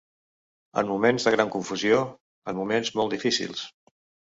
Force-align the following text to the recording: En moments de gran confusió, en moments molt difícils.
En 0.81 0.89
moments 0.91 1.27
de 1.27 1.33
gran 1.35 1.51
confusió, 1.57 2.01
en 2.55 2.59
moments 2.63 2.93
molt 2.99 3.17
difícils. 3.19 3.65